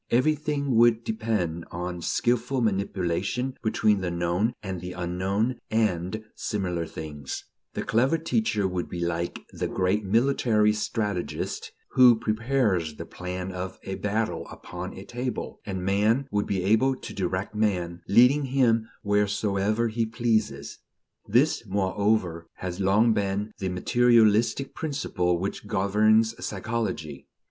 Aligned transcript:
Everything 0.09 0.73
would 0.77 1.03
depend 1.03 1.63
on 1.69 2.01
skilful 2.01 2.59
manipulation 2.59 3.55
between 3.61 4.01
the 4.01 4.09
known 4.09 4.53
and 4.63 4.81
the 4.81 4.93
unknown 4.93 5.59
and 5.69 6.23
similar 6.33 6.87
things: 6.87 7.43
the 7.75 7.83
clever 7.83 8.17
teacher 8.17 8.67
would 8.67 8.89
be 8.89 8.99
like 9.05 9.39
the 9.53 9.67
great 9.67 10.03
military 10.03 10.73
strategist, 10.73 11.71
who 11.91 12.17
prepares 12.17 12.95
the 12.95 13.05
plan 13.05 13.51
of 13.51 13.77
a 13.83 13.93
battle 13.93 14.47
upon 14.47 14.91
a 14.95 15.05
table; 15.05 15.59
and 15.67 15.85
man 15.85 16.27
would 16.31 16.47
be 16.47 16.63
able 16.63 16.95
to 16.95 17.13
direct 17.13 17.53
man, 17.53 18.01
leading 18.07 18.45
him 18.45 18.89
wheresoever 19.03 19.87
he 19.87 20.07
pleases. 20.07 20.79
This, 21.27 21.63
moreover, 21.67 22.47
has 22.55 22.79
long 22.79 23.13
been 23.13 23.51
the 23.59 23.69
materialistic 23.69 24.73
principle 24.73 25.37
which 25.37 25.67
governs 25.67 26.33
psychology. 26.43 27.27